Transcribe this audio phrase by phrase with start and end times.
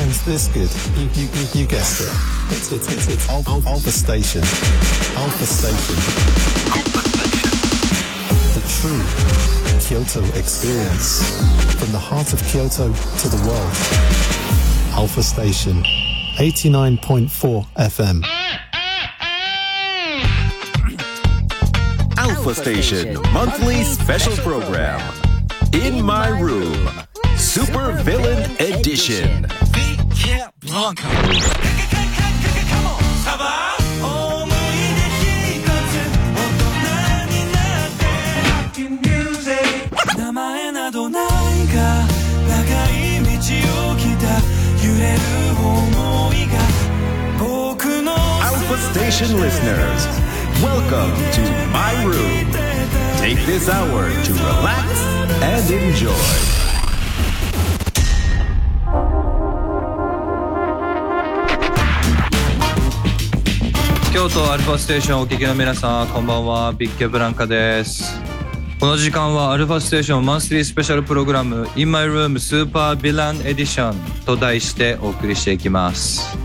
[0.00, 0.70] sounds this good.
[0.98, 2.56] You, you, you, you guessed it.
[2.56, 4.40] It's, it's, it's, it's Alpha, Alpha Station.
[5.16, 5.96] Alpha Station.
[8.54, 9.02] The true
[9.86, 11.38] Kyoto experience.
[11.78, 13.72] From the heart of Kyoto to the world.
[14.98, 15.84] Alpha Station.
[16.38, 18.24] 89.4 FM.
[22.16, 25.00] Alpha Station monthly special program.
[25.72, 27.04] In My Room.
[27.54, 29.46] Super Villain Edition.
[40.18, 41.22] 「名前などない
[41.72, 42.02] が
[42.48, 44.26] 長い道を来た
[44.84, 45.20] 揺れる
[45.54, 46.58] 想いが
[47.38, 50.08] 僕の Alpha Station listeners,
[50.60, 52.50] welcome to My Room.
[53.20, 54.98] Take this hour to relax
[55.40, 56.63] and enjoy.
[64.14, 66.72] 京都アルファステーションお聞きの皆さんこんばんは。
[66.72, 68.14] ビッケブランカです。
[68.78, 73.92] この時間はアルファステーションマンスリースペシャルプログラム In My Room Super Villain Edition
[74.24, 76.38] と題してお送りしていきます、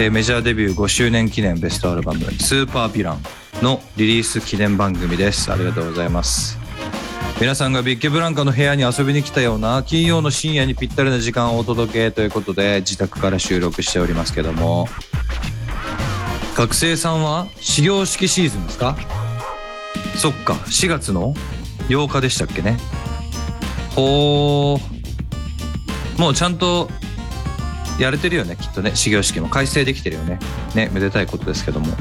[0.00, 3.22] えーメジャーデビュー5周年記念ベストアルバムスーパーヴィラン
[3.62, 5.52] のリリース記念番組です。
[5.52, 6.58] ありがとうございます。
[7.38, 14.88] 皆さんがビッケブランカの部屋に遊びに来たような金曜の深夜にぴったりな時間をお届けということで自宅から収録しておりますけども
[16.56, 18.96] 学生さんは始業式シーズンですか？
[20.16, 21.34] そっか4月の
[21.88, 22.78] 8日でしたっけね。
[23.94, 26.18] ほー。
[26.18, 26.88] もうちゃんと
[28.00, 28.96] やれてるよねきっとね。
[28.96, 29.50] 始業式も。
[29.50, 30.38] 改正できてるよね。
[30.74, 31.94] ねめでたいことですけども。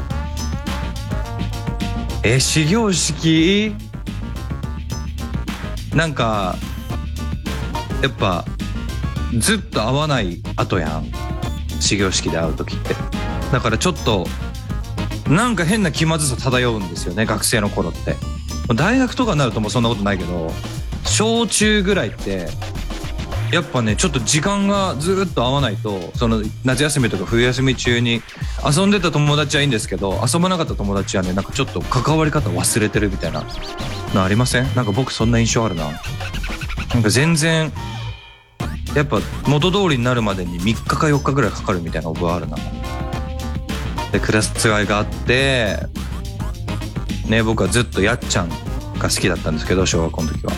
[2.24, 3.76] え始業式？
[5.94, 6.56] なんか
[8.02, 8.46] やっぱ
[9.38, 11.12] ずっと会わない後やん。
[11.82, 12.96] 始業式で会う時って。
[13.52, 14.26] だからちょっと
[15.28, 18.16] なんか変な気まずさ漂うんですよね学生の頃って。
[18.76, 20.52] 大学とかになるともうそんなことないけど
[21.04, 22.48] 小中ぐらいって
[23.52, 28.24] やっぱねちょっと時間がずっと合わないとその夏休みとか冬休み中に
[28.66, 33.46] 遊んでた友達はいいんですけど遊ばなかった友達はねなんかちょっと関わり方忘れてるみたいな
[34.16, 34.76] のありません？
[34.76, 35.92] なんか僕そんな印象あるな。
[36.94, 37.72] なんか全然
[38.96, 42.58] やっぱ元通りになるまでに3日か4日ぐらいかかるみたいな覚えあるな。
[44.16, 45.78] でクラス違いがあって
[47.28, 48.56] ね僕はずっとやっちゃんが
[49.04, 50.54] 好きだったんですけど小学校の時は。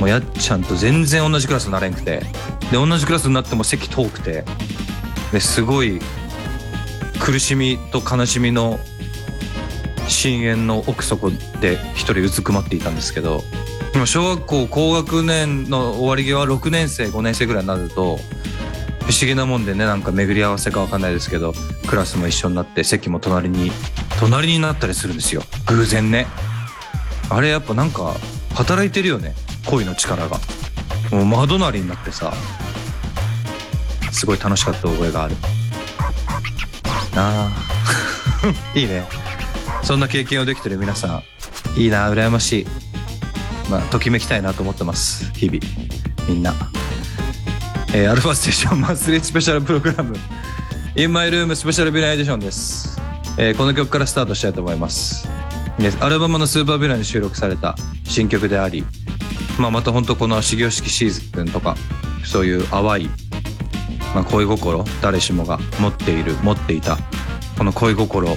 [0.00, 2.22] もうやっちゃんと全然同じクラスになれんくて。
[2.70, 4.44] で同じクラスになっても席遠くて。
[5.32, 6.00] ですごい
[7.20, 8.78] 苦しみと悲しみの
[10.06, 13.42] 深淵の奥底で一人うずくまっていたんですけど。
[13.92, 18.18] 今小学校高学年の終わり際6年生5年生ぐらいになると
[19.08, 21.54] 不思議なもんでねなんか巡り合わせかわかんないですけど
[21.88, 23.72] クラスも一緒になって席も隣に
[24.20, 25.42] 隣になったりするんですよ。
[25.66, 26.26] 偶然ね。
[27.30, 28.14] あれやっぱなんか
[28.54, 29.34] 働いてるよね。
[29.66, 30.38] 恋の力が。
[31.10, 32.32] もう真隣になってさ。
[34.10, 35.36] すごい楽しかった覚えがある。
[37.14, 37.50] なあ。
[38.74, 39.08] いいね。
[39.84, 41.22] そんな経験をできてる皆さ
[41.76, 41.80] ん。
[41.80, 42.66] いいな羨ましい。
[43.70, 45.30] まあときめきたいなと思ってます。
[45.32, 45.60] 日々。
[46.28, 46.54] みんな。
[47.94, 50.14] えーアルファステーションマンスリースペシャルプログラム。
[50.94, 53.00] In My Room スペシャルビランエディションです、
[53.38, 55.28] えーこの曲からスタートしたいと思います。
[56.00, 58.84] アルバムのスーパービランに収録された新曲であり、
[59.60, 61.76] まあ、また本当この始業式シーズンとか
[62.24, 63.08] そういう淡い、
[64.12, 66.98] まあ、恋心誰しもが持っている持っていた
[67.56, 68.36] この恋心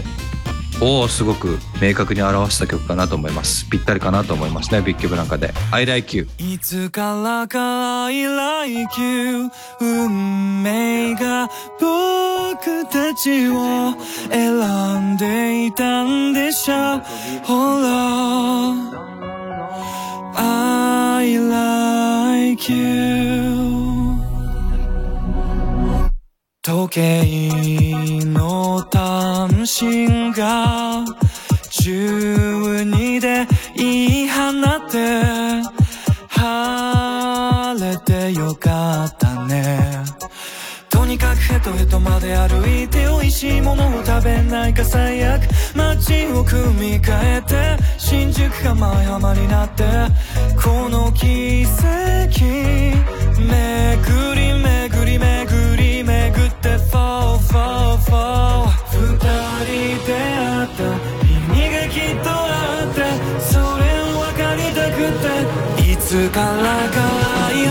[0.81, 3.69] をすごく明確に表した曲かなと思います。
[3.69, 9.50] ぴったりかなと思いますねビッケブランカで「I like you いつからか I like you
[9.80, 11.50] 運命が
[11.80, 13.94] 僕たちを
[14.30, 17.02] 選んでいたんでしょう。
[17.44, 19.02] ほら。
[20.34, 23.91] I like you
[26.63, 31.03] 時計の単身が
[31.72, 35.23] 12で言い放って
[36.28, 40.03] 晴れてよかったね。
[40.91, 45.41] とにかくヘトヘトまで歩いて美味しいものを食べないか最悪
[45.75, 49.84] 街を組み替えて新宿が舞浜になって
[50.63, 55.01] この奇跡巡り巡り巡り
[56.61, 60.85] って Fall Fall Fall 二人出会った。
[61.25, 62.97] 意味がきっとあって。
[63.41, 65.91] それを分かりたくて。
[65.91, 66.46] いつから
[66.90, 66.96] か
[67.49, 67.66] I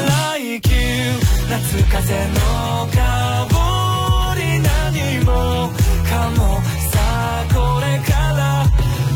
[0.51, 0.81] like you
[1.49, 1.55] 夏
[1.85, 2.39] 風の
[2.91, 2.99] 香
[4.37, 4.41] り。
[4.61, 5.31] 何も
[6.09, 6.41] かも
[6.91, 8.41] さあこれから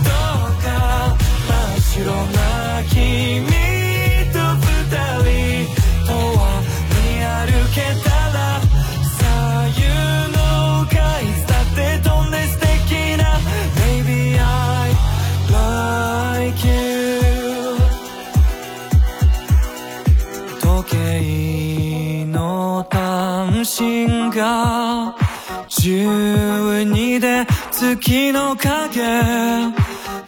[0.04, 0.08] ど
[0.50, 0.66] うか。
[1.48, 2.43] 真っ白な
[23.64, 25.16] 単身が
[25.68, 29.72] 12で月の影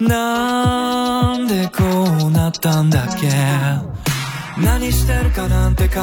[0.00, 1.84] なんでこ
[2.28, 3.28] うなったんだっけ
[4.58, 6.00] 何してるかなんて考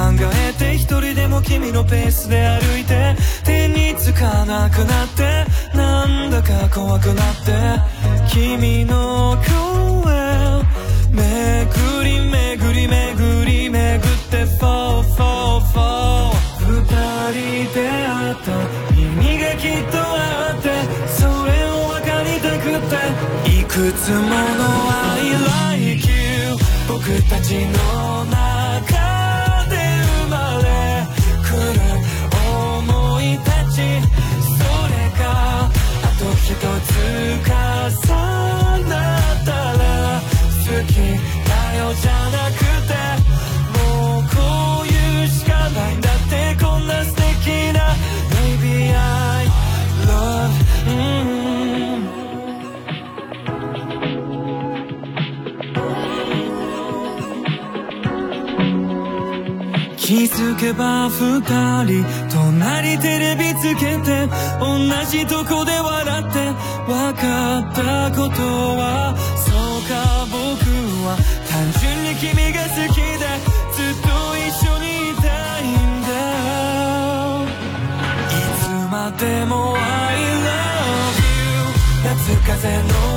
[0.51, 5.45] えて一人でも君のペースで歩いて手につかなくなって
[5.75, 7.51] なんだか怖くなって
[8.31, 9.37] 君の
[10.03, 10.13] 声
[11.09, 16.12] 巡り巡り巡り巡って Fall Fall Fall
[17.23, 18.51] 二人で会った
[18.99, 20.67] 意味がきっとあって
[21.07, 22.53] それを分かりた。
[22.63, 22.95] くて
[23.59, 25.33] いくつもの I
[25.83, 26.55] like you
[26.87, 28.31] 僕たちの中
[29.69, 29.75] で
[30.21, 30.65] 生まれ
[31.43, 31.77] 来る
[32.39, 35.23] 思いたちそれが
[35.65, 35.69] あ
[36.17, 36.95] と一つ
[37.43, 37.51] 重
[38.87, 39.83] なったら
[40.21, 40.95] 好き
[41.47, 43.42] だよじゃなくて。
[60.13, 64.29] 気づけば二人隣テレビつけて
[64.59, 64.77] 同
[65.09, 66.53] じとこで笑って
[66.85, 68.43] 分かったこと
[68.77, 70.37] はそうか僕
[71.01, 71.17] は
[71.49, 73.25] 単純に君が好きで
[73.73, 74.07] ずっと
[74.37, 75.25] 一緒にいた
[75.57, 76.13] いんだ
[78.29, 79.81] いつまでも I
[80.45, 81.65] love you
[82.05, 83.12] 夏風の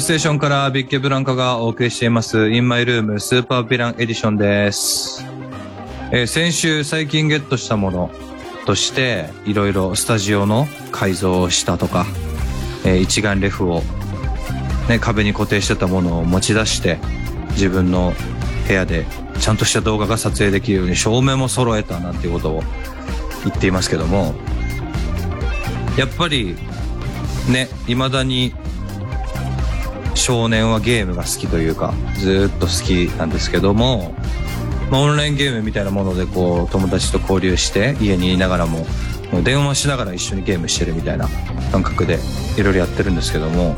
[0.00, 5.24] ステーションからビッケブランカがお送りしています、インマイルームスーパーヴィランエディションです。
[6.12, 8.10] えー先週最近ゲットしたもの
[8.64, 12.06] として、いろいろスタジオの改造をしたとか、
[12.84, 13.82] えー一眼レフを、
[14.88, 16.98] ね、壁に固定してたものを持ち出して、
[17.50, 18.12] 自分の
[18.68, 19.04] 部屋で
[19.40, 22.62] ちゃんとした動画が撮影できるように照明も揃えたなんていうことを
[23.44, 24.34] 言っていますけども、
[25.96, 26.56] やっぱり、
[27.48, 28.54] ね、未だに
[30.28, 34.14] 少年はゲームが好きというか、ずっと好きなんですけども、
[34.90, 38.86] まあ、オンラインゲームみたいなものでこう、友達と交流して、家にいながらも、
[39.32, 41.30] もう電話しながら一緒にゲームしてるみたいな
[41.72, 42.18] 感覚で、
[42.58, 43.74] いろいろやってるんですけども、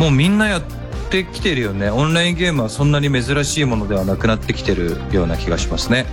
[0.00, 0.62] もうみんなやっ
[1.10, 1.90] てきてるよね。
[1.90, 6.06] オンラインゲームはそんなに珍しいものではなくなってきてるような気がしますね。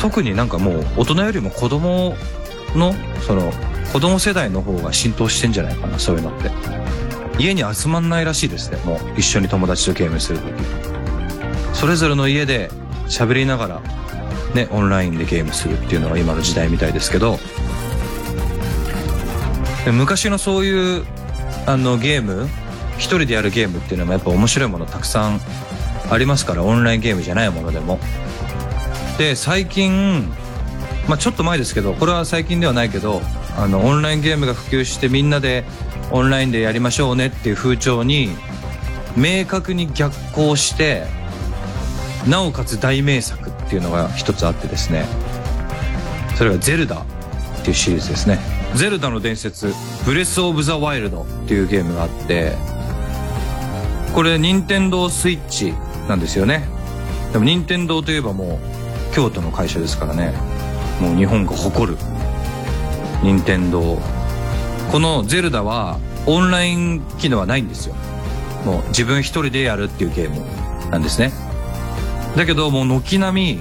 [0.00, 2.14] 特になんかもう、大人よりも子供
[2.76, 2.94] の、
[3.26, 3.50] その、
[3.94, 6.79] 子供世代の方が浸透してんじゃないかな、そういうのって。
[7.40, 8.76] 家に集まんないらしいですね。
[8.84, 10.52] もう一緒に友達とゲームするとき
[11.72, 12.70] それぞれの家で
[13.06, 13.82] 喋りながら
[14.54, 17.38] ねオンラインでゲームするっていうのが今の時代みたいですけど。
[19.92, 21.06] 昔のそういう
[21.66, 22.48] あのゲーム
[22.98, 25.40] 一人でやるゲームっていうのもやっぱ面白いものたくさん
[26.10, 27.98] ありますからオンラインゲームじゃないものでも。
[29.16, 30.28] で最近
[31.08, 33.22] まあちょっと前ですけどこれは最近ではないけど
[33.56, 35.64] あのオンラインゲームが普及してみんなで
[36.10, 38.30] オンラインでやりましょうねっていう風潮に
[39.16, 41.04] 明確に逆行して
[42.26, 45.06] なおかつ大名作っていうのが一つあってですね。
[46.36, 46.96] それが「ゼルダ」
[47.60, 48.38] っていうシリーズですね
[48.74, 49.74] 「ゼルダの伝説
[50.06, 52.56] ブレス・オブ・ザ・ワイルド」っていうゲームがあって
[54.14, 55.74] これ任天堂スイッチ
[56.08, 56.64] なんですよね。
[57.32, 58.58] でも任天堂といえばも
[59.12, 60.32] う京都の会社ですからね。
[61.00, 61.98] もう日本が誇る。
[63.22, 63.98] 任天堂
[64.90, 67.94] この「ゼルダ」はオンライン機能はないんですよ。
[68.64, 70.44] もう自分一人でやるっていうゲーム
[70.90, 71.32] なんですね。
[72.36, 73.60] だけどもう軒並み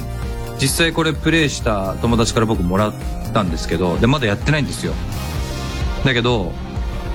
[0.62, 2.94] 実際これプレイした友達から僕もらっ
[3.34, 4.94] たんですけどでまだやってないんですよ。
[6.06, 6.52] だけど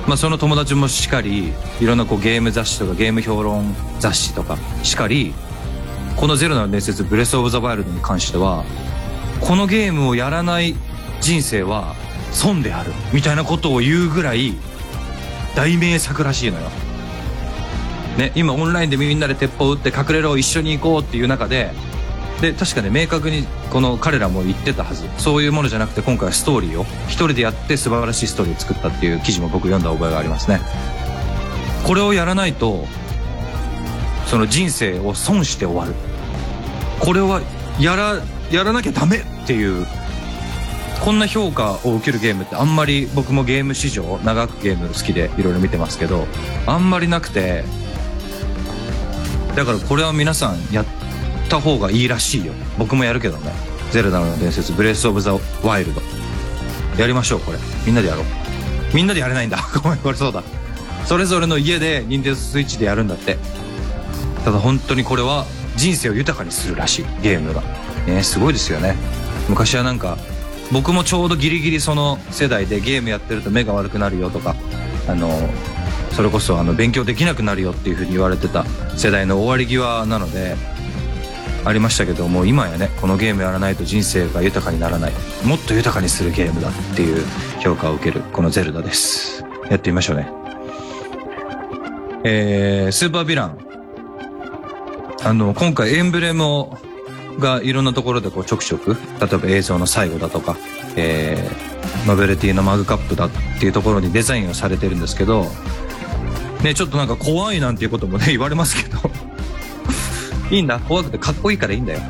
[0.06, 5.32] まあ、その友達もしかりいろんなこうゲーム雑誌とかゲーム評論雑誌とかしかり
[6.16, 8.64] この「ゼロの伝説ブレス・オブ・ザ・ワイルド」に関しては
[9.40, 10.74] このゲームをやらない
[11.22, 11.94] 人生は
[12.34, 14.54] 損であるみたいなことを言うぐらい
[15.56, 16.68] 大名作らしいのよ。
[18.18, 21.72] ね、今オンラインでみんなで鉄砲撃って隠れろ一緒に行こうっていう中で
[22.40, 25.08] で確かね明確にこの彼らも言ってたはず。
[25.18, 30.60] そういうものじゃなくて今回はストーリーを一人でやって素晴らしいストーリーを作ったっていう記事も僕読んだ覚えがありますね。
[31.84, 32.86] これをやらないと
[34.26, 35.94] その人生を損して終わる。
[37.00, 37.40] これは
[37.80, 39.86] やらやらなきゃダメっていう
[41.04, 46.26] こんな評価を受けるゲームってあんまり僕もゲーム史上長くゲーム好きでいろいろ見てますけど
[46.66, 47.62] あんまりなくて
[49.54, 50.86] だからこれは皆さんやっ
[51.50, 52.54] た方がいいらしいよ。
[52.78, 53.52] 僕もやるけどね
[53.92, 56.00] 「ゼルダの伝説ブレイス・オブ・ザ・ワイルド」
[56.98, 57.58] やりましょうこれ。
[57.84, 58.24] みんなでやろう。
[58.94, 59.58] みんなでやれないんだ。
[59.82, 60.42] ごめんこれそうだ。
[61.04, 63.36] それぞれの家で任天堂スイッチでやるんだって。
[64.42, 65.44] ただ本当にこれは
[65.76, 67.62] 人生を豊かにするらしいゲームが。
[68.06, 68.96] ねすごいですよね。
[69.50, 70.16] 昔はなんか
[70.72, 74.56] 僕もちょうどギリギリその世代でゲームやってると目が悪くなるよとか
[75.08, 75.30] あの
[76.12, 78.64] それこそあの勉強できなくなるよっていうふうに言われてた
[78.96, 80.56] 世代の終わり際なので
[81.64, 85.12] ありましたけども今やねこのゲームやらないと人生が豊かにならない。
[85.44, 87.24] もっと豊かにするゲームだっていう
[87.60, 89.44] 評価を受けるこの「ゼルダ」です。
[89.70, 90.28] やってみましょうね。
[92.24, 93.58] えー、スーパーヴィラン。
[95.22, 96.78] あの今回エンブレムを
[97.38, 98.96] がいろんなところでこうちょくちょく例
[99.32, 100.56] えば映像の最後だとか、
[100.96, 105.46] えー、ノベルティのマグカップだっていうところにデザインをされてるんですけど
[106.62, 108.98] ねちょっとなんか怖いなんていうこともね言われますけど。
[110.50, 110.78] いいんだ。
[110.78, 112.00] 怖くてかっこいいからいいんだよ。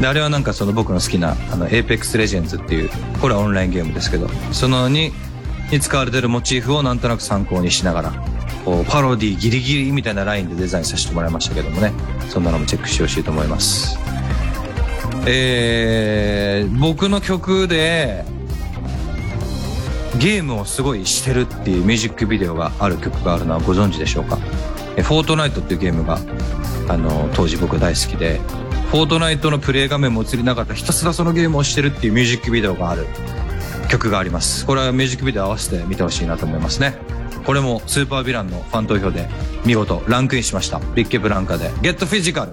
[0.00, 5.12] であれはなんかその僕の好きなあの Apex Legends っていうこれはオンラインゲームですけどそのに
[5.72, 8.12] に使われてるモチーフをなんとなく参考にしながら
[8.64, 11.92] こうパロディギリギリみたいなラインでデザインさせてもらいましたけどもね。
[12.28, 14.17] そんなのもチェックしてほしいと思います。
[15.26, 18.24] えー、僕の曲で
[20.18, 24.36] ゲームをすごいしてるっていうミュージックビデオがある曲があるのはご存知でしょうか？
[24.36, 26.18] フォートナイトっていうゲームが
[26.88, 28.40] あの当時僕大好きで
[28.90, 33.06] フォートナイトのプレイ画面も映りなかったひたすらそのゲームをしてるっていうミュージックビデオがある
[33.88, 34.66] 曲があります。
[34.66, 36.94] これはミュージックビデオ合わせて見てほしいなと思いますね。
[37.44, 39.28] これもスーパーヴィランのファン投票で
[39.64, 40.80] 見事ランクインしました。
[40.94, 42.52] ビッケブランカで「ゲットフィジカル」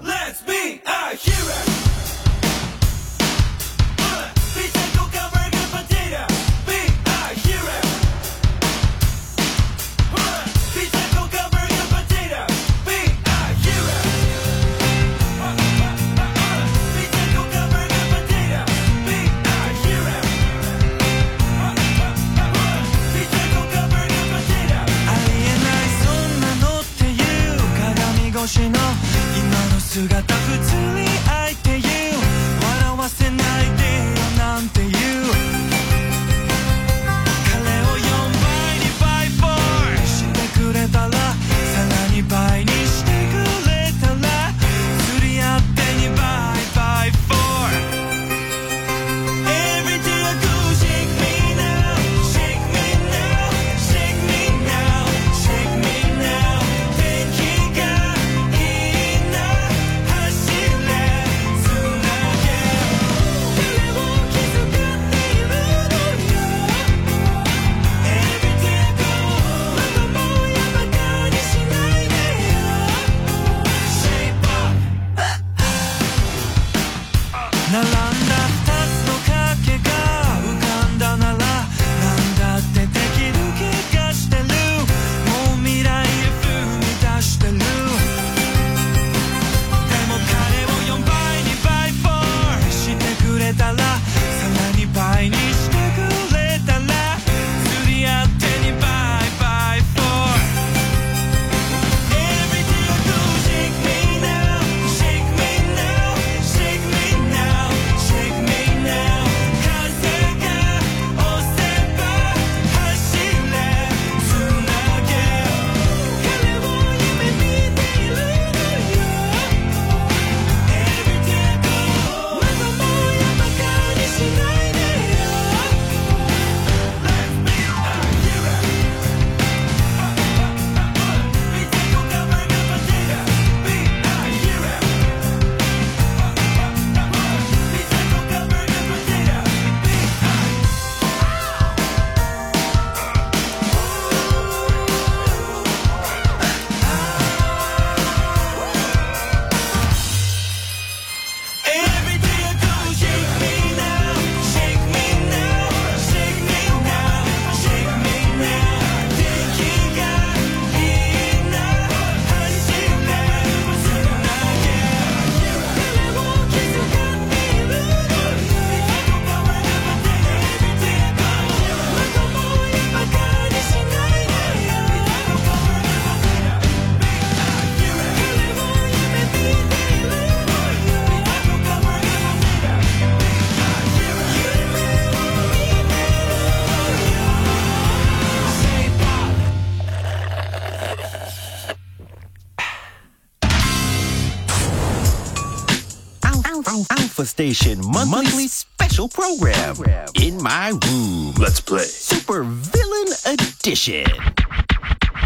[197.36, 201.34] Station monthly, monthly special program, program in my room.
[201.38, 204.06] Let's play Super Villain Edition.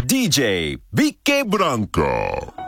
[0.07, 2.60] DJ BK Branco.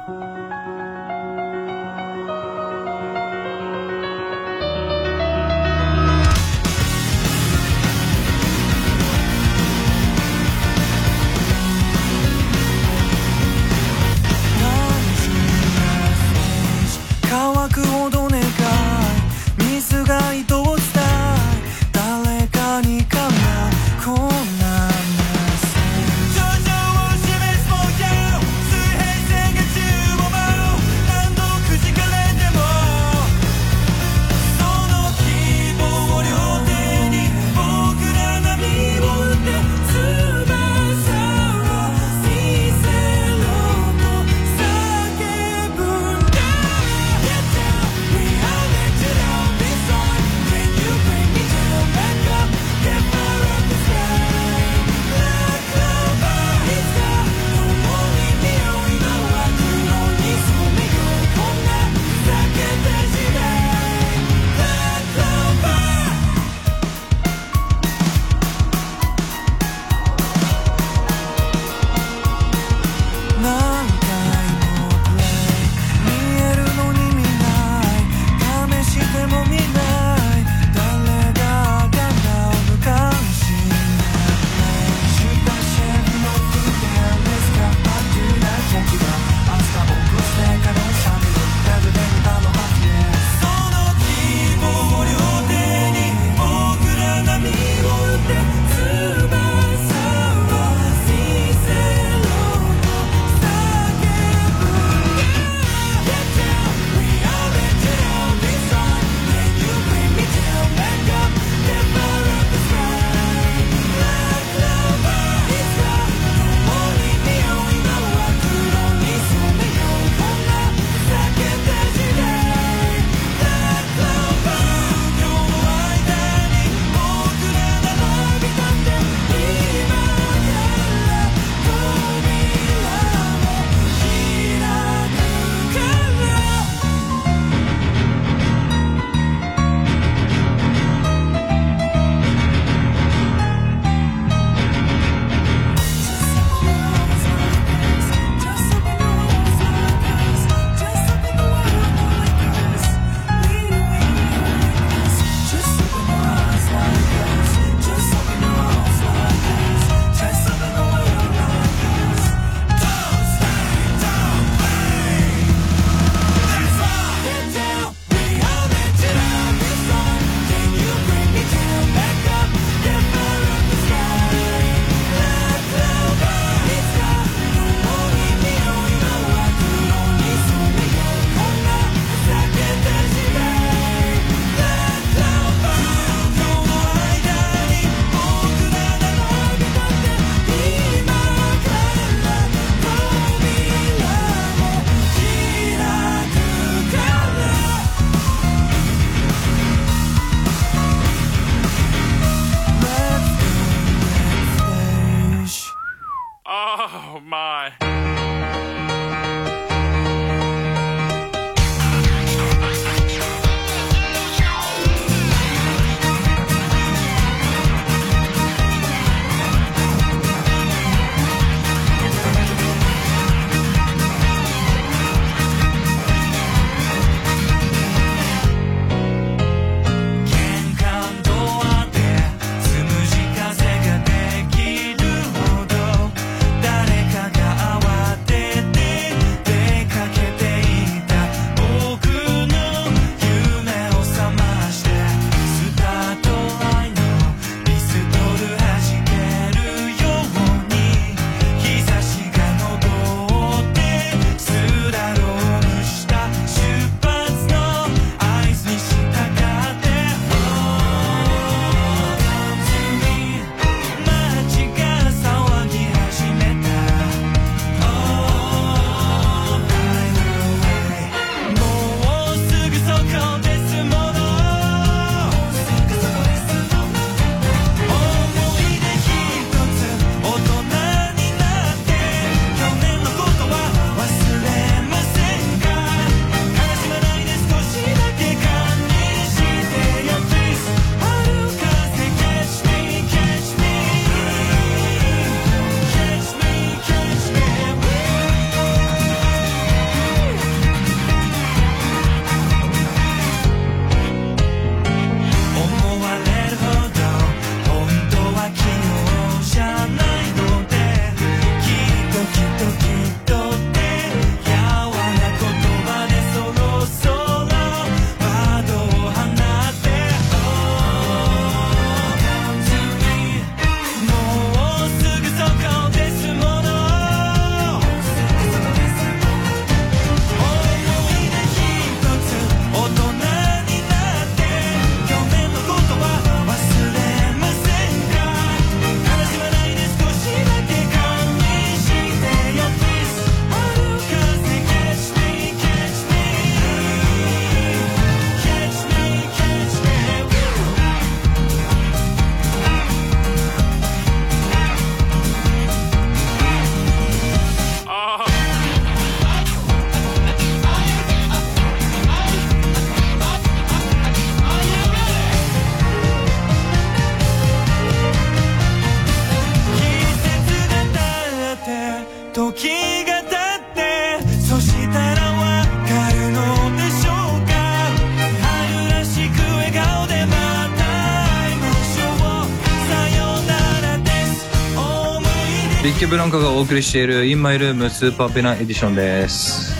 [386.03, 389.73] ケブランカがお送りしている In My Room スーパーペナエディションです、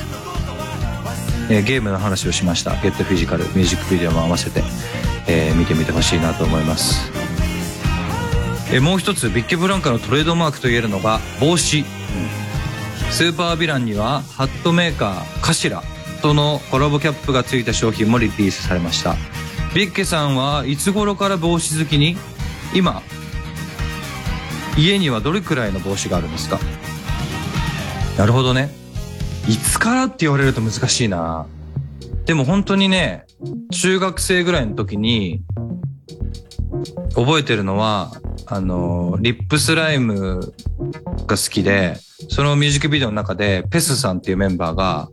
[1.50, 4.64] えーゲームの話をしました「ゲットフィジカル」ミュージックビデオも合わせて、
[5.28, 7.12] えー見てみてほしいなと思います、
[8.72, 11.84] えーもう一つビッケブランカのトレードマークといえるのが帽子、
[13.12, 15.84] スーパーヴィランにはハットメーカーカシラ
[16.22, 19.18] とのコラボキャップがついた商品もリリースされました。
[19.76, 22.16] ビッケさんはいつ頃から帽子好きに？
[22.74, 23.02] 今
[24.78, 26.60] 家にはどれくらいの帽子があるんですか？
[28.18, 28.70] なるほどね。
[29.48, 31.46] いつからって言われると難しいな。
[32.26, 33.26] でも本当にね
[33.72, 35.42] 中学生ぐらいの時に
[37.16, 38.12] 覚えてるのは
[38.46, 40.54] あのリップスライム
[41.28, 41.98] が好きで
[42.30, 45.10] そのミュージックビデオの中でペスさんっていうメンバーが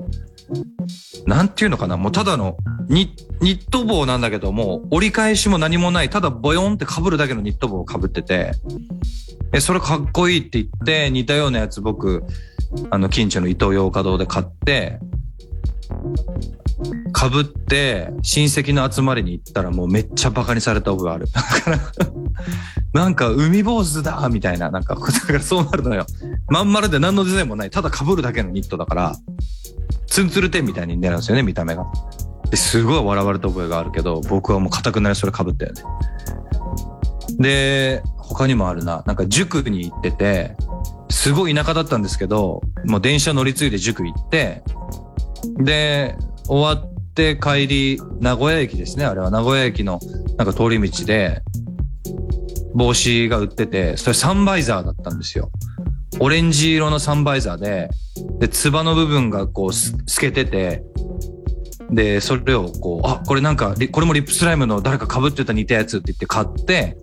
[1.26, 2.56] なんていうのかなもうただの
[2.88, 8.52] ニット帽なんだけども折り返しも何もないただボヨンって被るだけのニット帽を被ってて
[9.52, 12.22] え、それかっこいいって言って、似たようなやつ僕、
[12.90, 15.00] あの、近所の伊東洋華堂で買って、
[17.18, 21.26] 被って、親戚の集まりに行ったらもうめっちゃバカにされた覚えある。
[21.34, 21.78] だから、
[22.92, 26.06] なんか海坊主だみたいな、なんか、 だからそうなるのよ。
[26.48, 27.70] まん丸で何のデザインもない。
[27.70, 29.16] ただ被るだけのニットだから、
[30.06, 31.84] ツンツルテンみたいになるんですよね、見た目が。
[32.50, 35.82] で、すごい笑われた覚えがあるけど、僕はもう固くなりそれ被ったよね。
[37.38, 39.02] で、他にもあるな。
[39.06, 40.56] なんか塾に行ってて、
[41.10, 44.62] すごい田舎だったんですけど、もう電車乗り継いで塾行って、
[45.58, 49.04] で、終わって帰り、名古屋駅ですね。
[49.04, 50.00] あれは名古屋駅の
[50.36, 51.42] なんか通り道で、
[52.74, 55.50] 帽子が売ってて、それサンバイザーだったんですよ。
[56.20, 57.88] オレンジ色のサンバイザーで、
[58.38, 60.84] で、つばの部分がこう透けてて、
[61.90, 66.96] で、それをこう、あ、これなんか、これもリップスライムの誰か被ってた似たやつって言って買って、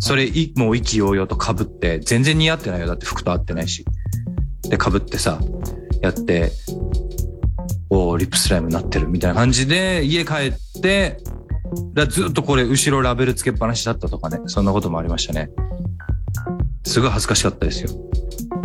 [0.00, 2.88] それい、もう意気揚々と被って、全然似合ってないよ。
[2.88, 3.84] だって服と合ってないし。
[4.68, 5.38] で、被ってさ、
[6.02, 6.50] やって、
[7.90, 11.18] おーリップスライムになってるみたいな感じで、家帰って、
[11.94, 14.40] だずっとこれ後ろラベルつけっぱなしだったとかね。
[14.46, 15.50] そんなこともありましたね。
[16.84, 17.90] すごい恥ずかしかったですよ。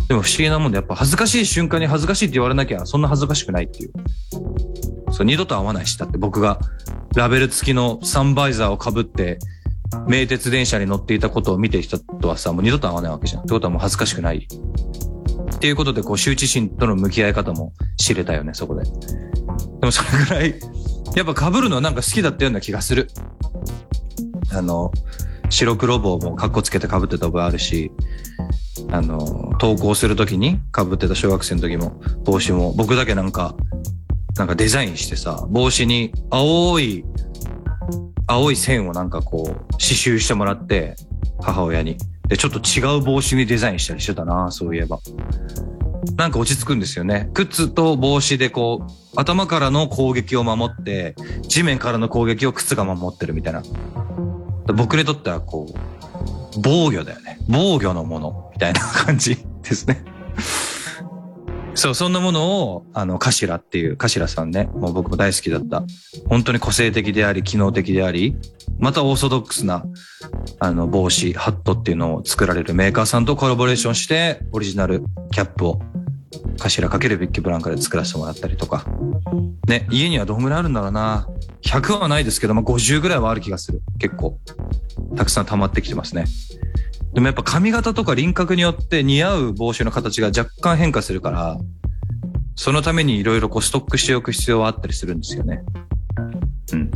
[0.08, 3.92] でも不思議なもんで、やっぱ恥ずかしい瞬間に恥ずかしいって言われなきゃ、そんな恥ずかしくないっていう。
[5.12, 6.60] そう、二度と会わないし、だって僕が
[7.16, 9.40] ラベル付きのサンバイザーを被って、
[10.08, 13.42] 名鉄電車に乗っていたことを見ている人とはさ、もう二度と会わないわけじゃん。
[13.44, 14.48] ってことはもう恥ずかしくない。
[15.56, 18.84] っていうことで、こう、羞恥心との向き合い方も知れたよね、そこで。
[18.84, 18.92] で
[19.82, 20.56] もそれぐらい、
[21.16, 23.10] やっぱ被るのはなんか好きだったような気がする。
[24.52, 24.92] あの、
[25.50, 27.92] 白黒帽もカッコつけて被ってた覚えあるし、
[28.92, 29.18] あの、
[29.60, 33.56] 登校するときに被ってた小学生の時も、帽子も、僕だけなんか、
[34.38, 37.04] なんかデザインしてさ、帽子に青い、
[38.28, 40.96] 青い線をなんかこう、刺繍してもらって、
[41.42, 41.98] 母親に。
[42.28, 45.00] で、ちょっと違う帽子にデザインしたりしてたな、そういえば。
[46.16, 47.30] なんか落ち着くんですよね。
[47.34, 51.16] 靴と帽子でこう、頭からの攻撃を守って、
[51.48, 53.64] 地面からの攻撃を靴が守ってるみたいな。
[54.74, 55.78] 僕にとってはこう、
[56.62, 57.40] 防御だよね。
[57.48, 60.04] 防御のもの、みたいな感じですね。
[61.78, 65.84] そう、そんなものを、あの、カシラっていう、カシラさんね、もう僕も大好きだった。
[66.28, 68.36] 本当に個性的であり、機能的であり、
[68.80, 69.86] またオーソドックスな、
[70.60, 75.80] あの、帽子、ハットっていうのを作られるメーカーさんとコラボレーションして、オリジナルキャップを、
[76.58, 78.84] カシラかけるビッキブランカで作らせてもらったりとか。
[79.68, 81.28] ね、家にはどんぐらいあるんだろうな。
[81.68, 83.82] 100はないですけど、まあ、50ぐらいはある気がする。
[84.00, 84.40] 結構。
[85.18, 86.26] たくさん溜まってきてますね。
[87.14, 91.58] でもやっぱ髪型とか輪郭によって似合う帽子の形が若干変化するから、
[92.56, 95.62] そのためにいろいろこうストックしておく必要はあったりするんですよね。
[96.72, 96.92] うん。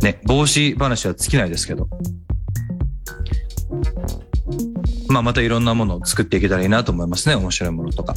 [0.00, 1.88] ね、帽子話は尽きないですけど。
[5.08, 7.34] まあまたいろんなものを作っていけたらいいなと思いますね。
[7.34, 8.14] 面白いものとか。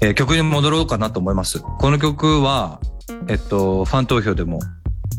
[0.00, 1.60] えー曲に戻ろうかなと思います。
[1.60, 2.80] この曲は、
[3.28, 4.60] えっと、ファン投票でも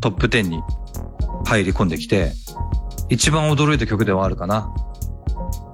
[0.01, 0.61] トップ10に
[1.45, 2.33] 入り込んできて、
[3.09, 4.73] 一番驚いた曲ではあるかな。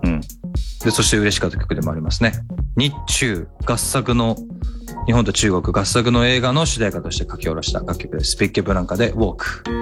[0.04, 0.22] うん。
[0.22, 2.34] で、そして嬉しかった曲でもありますね。
[2.78, 4.36] 日中合作の、
[5.06, 8.38] 日本と中国合作の映画の主題歌として書き下ろした楽曲です。
[8.38, 9.79] ピッケブランカで Walk。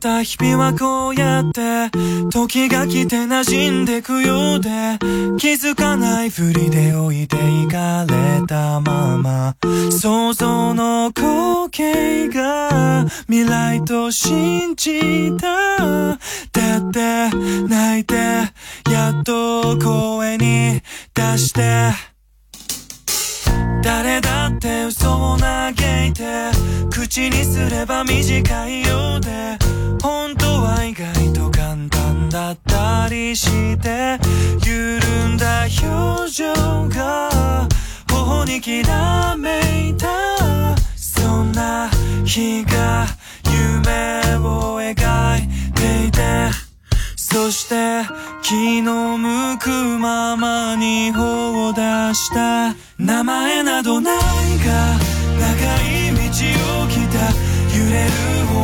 [0.00, 1.90] た日々はこうやって
[2.30, 4.70] 時が来て馴染んでくようで
[5.38, 9.56] 気づかないふりで置いていかれたまま。
[9.90, 16.16] 想像の光景が未来と信じた。
[16.16, 16.16] だ
[16.78, 17.30] って
[17.68, 18.14] 泣いて
[18.90, 20.80] やっと声に
[21.14, 21.90] 出して
[23.82, 25.72] 誰だって嘘を嘆
[26.06, 26.49] いて
[27.10, 29.58] 口にすれば短いようで
[30.00, 34.16] 本当は意外と簡単だったりして
[34.64, 36.54] 緩んだ表情
[36.88, 37.66] が
[38.08, 40.06] 頬にきらめいた。
[40.94, 41.90] そんな
[42.24, 43.06] 日が
[43.44, 46.20] 夢を描いていて
[47.16, 48.02] そして
[48.40, 49.68] 気の向く
[49.98, 51.80] ままに頬を出
[52.14, 52.76] した。
[52.98, 54.16] 名前などない
[54.64, 54.96] が
[55.40, 56.09] 長い
[56.40, 57.20] ちを来た
[57.76, 58.08] 揺れる
[58.48, 58.56] 想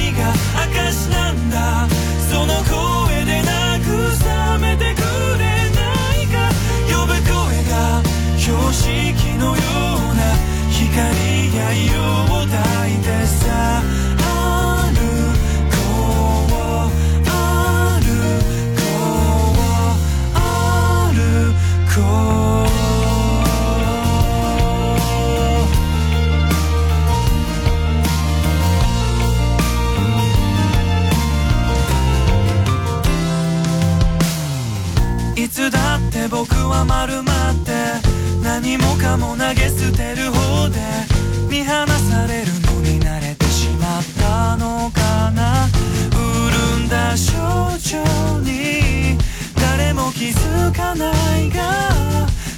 [0.00, 0.34] いが
[0.66, 1.86] 証なんだ。
[2.28, 4.98] その声で慰めてく
[5.38, 6.50] れないか。
[6.90, 7.30] 呼ぶ声
[7.70, 8.02] が
[8.36, 9.93] 標識のよう。
[36.84, 37.72] は丸まって
[38.42, 40.80] 何もかも投げ捨てる方で
[41.48, 45.66] 見放されるのに慣れてしまったのかな。
[46.12, 47.32] 潤んだ象
[47.78, 49.18] 徴に
[49.56, 51.62] 誰も気づかないが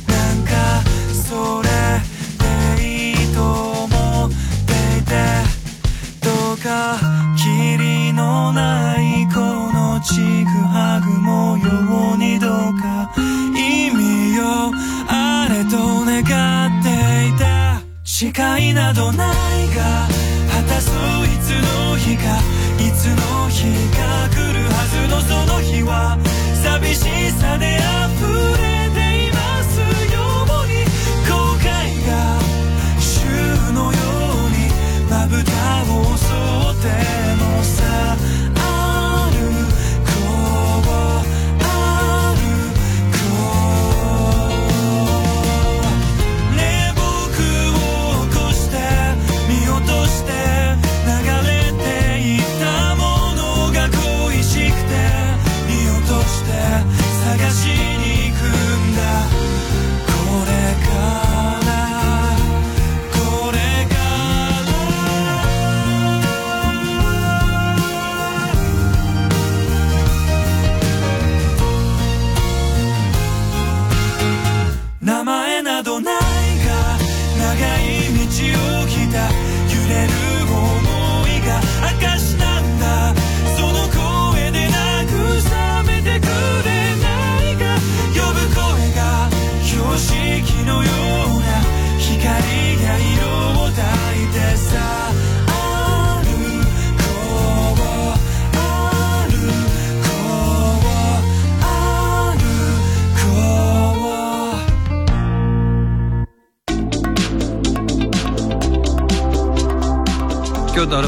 [0.06, 1.68] なんかそれ
[2.78, 4.30] でいいと思っ
[4.66, 5.14] ていて
[6.22, 6.98] どうか
[7.36, 13.12] 霧のないこのちぐはぐ模様にどうか
[13.56, 14.70] 意味を
[15.08, 16.88] あれと願って
[17.28, 17.80] いた。
[18.04, 18.28] 誓
[18.70, 20.08] いなどないが
[20.50, 20.92] 果たすい
[21.42, 22.22] つの日か
[22.78, 23.64] いつの日
[23.96, 25.65] か来るはずのその日。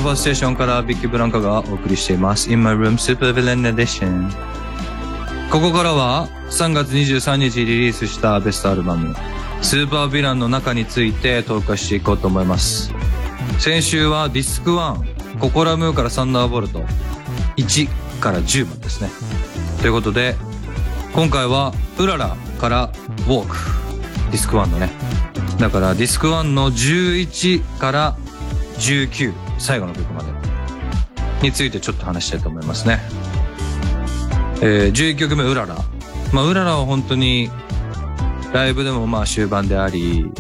[0.09, 2.51] 京都アルファステーションからビッキーブランカがお送りしています。
[2.51, 4.31] In My Room Super Villain Edition。
[5.51, 9.14] ここからは3月23日リリースしたベストアルバム、
[9.61, 12.90] スーパーヴィランの中について投下していこうと思います。
[13.59, 16.83] 先週はディスク1、ココラムーからサンダーボルト、
[17.57, 17.88] 1
[18.21, 19.11] から10までですね。
[19.83, 20.37] ということで、
[21.12, 22.90] 今回はウララから
[23.27, 23.57] ウォーク、
[24.31, 24.90] ディスク1のね。
[25.59, 28.16] だからディスク1の11から
[28.79, 30.29] 19最後の曲まで
[31.42, 33.01] についてちょっと話したいと思いますね。
[34.61, 35.77] えー、11曲目、うらら。
[36.33, 37.51] まあ、うららは本当に、
[38.53, 40.31] ライブでもまあ終盤であり、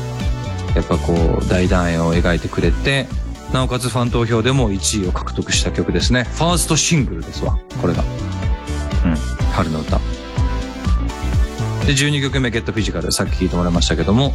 [0.74, 3.06] やっぱこう、大団円を描いてくれて、
[3.52, 6.24] なおかつファン投票でも1位を獲得した曲ですね。
[6.24, 8.02] ファーストシングルですわ、これが。
[9.04, 9.14] うん、
[9.52, 9.98] 春の歌。
[11.86, 14.34] で、12曲目、ゲットフィジカル、さっき聴いてもらいましたけども、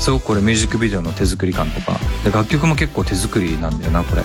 [0.00, 4.22] すごくこれミュージックビデオの手作り感とか、で楽曲も結構手作りなんだよな、これ。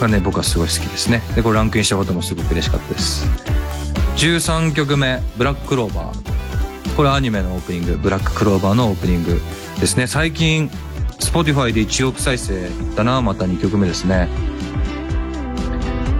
[0.00, 1.22] これね、僕はすごい好きですね。
[1.34, 3.26] で、これランクインしたこともすごく嬉しかったです。
[4.16, 6.96] 13曲目、ブラッククローバー。
[6.96, 9.40] これアニメのオープニング、ブラッククローバーのオープニング
[9.80, 10.06] ですね。
[10.06, 10.70] 最近、
[11.18, 14.28] Spotify で1億再生だな、また2曲目ですね。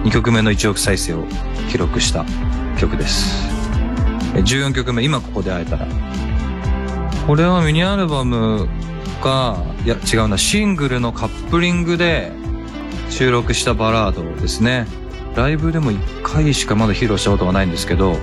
[0.03, 1.25] 2曲目の1億再生を
[1.71, 2.25] 記録した
[2.77, 3.45] 曲です。
[4.33, 5.87] 14曲目、今ここで会えたら。
[7.27, 8.67] これはミニアルバム
[9.23, 12.31] が、いや違うな、シングルのカップリングで
[13.09, 14.85] 収録したバラードですね。
[15.35, 18.17] ライブでも1回しかまだ披露したことがないんですけど、や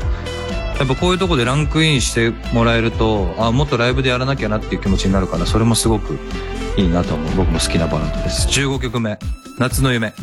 [0.85, 6.17] っぱこういうとこでランクインしてもらえると、あ、もっとライブでやらなきゃなっていう気持ちになるから、それもすごく
[6.77, 7.35] いいなと思う。
[7.37, 8.47] 僕も好きなバラードです。
[8.49, 9.19] 15曲目、
[9.59, 10.15] 夏の夢。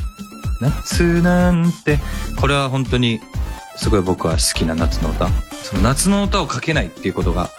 [0.61, 1.99] 夏なんて、
[2.39, 3.19] これは本当に
[3.75, 5.27] すごい僕は好きな夏の歌。
[5.63, 7.49] その夏の歌を書けないっていうことが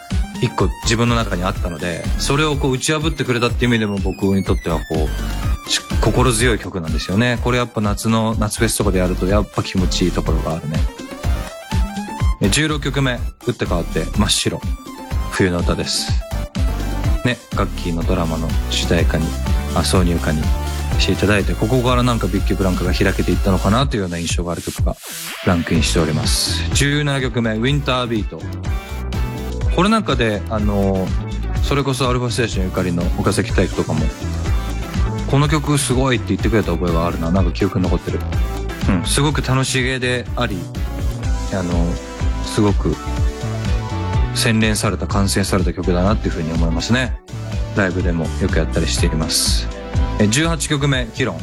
[0.43, 5.09] 一個自分の中にあったので、それをこう打ち破ってくれたっていう意味でも僕にとってはこう、
[6.01, 7.39] 心強い曲なんですよね。
[7.43, 10.79] これやっぱ夏の、夏フェスとかでやるとやっぱ気持ちいいところがあるね。
[12.41, 14.61] 16曲目、打って変わって真っ白。
[15.31, 16.11] 冬の歌です。
[17.25, 19.27] ね、ガッキーのドラマの主題歌に、
[19.75, 20.43] あ、挿入歌に
[20.99, 24.97] していただいて、ここからなんかビッグブランクが開けていったのかなというような印象がある曲が
[25.47, 26.63] ランクインしております。
[26.73, 28.41] 17曲目、ウィンタービート。
[29.81, 31.07] これなんかで、あの、
[31.63, 34.01] それこそアルファステーションゆかりの岡崎体育とかも、
[35.31, 37.31] この曲すごいって言ってくれた覚えがあるな。
[37.31, 38.21] なんか記憶に残ってる。
[38.91, 40.59] うん、すごく楽しげであり、
[41.55, 41.73] あの、
[42.45, 42.95] すごく
[44.35, 47.19] 洗練された、完成された曲だなっていうふうに思いますね。
[47.75, 49.67] ライブでもよくやったりしています。
[50.19, 51.41] え18曲目、キロン。